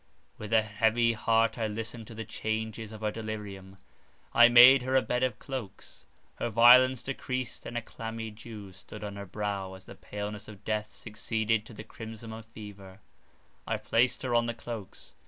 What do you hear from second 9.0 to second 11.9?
on her brow as the paleness of death succeeded to the